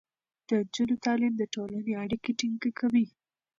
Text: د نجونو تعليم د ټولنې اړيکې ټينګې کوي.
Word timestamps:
د 0.47 0.49
نجونو 0.59 0.95
تعليم 1.05 1.33
د 1.37 1.43
ټولنې 1.53 1.91
اړيکې 2.03 2.31
ټينګې 2.39 2.71
کوي. 2.79 3.05